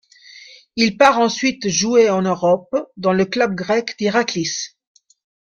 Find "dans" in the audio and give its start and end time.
2.97-3.13